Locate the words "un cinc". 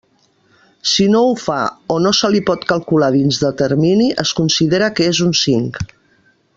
5.29-5.83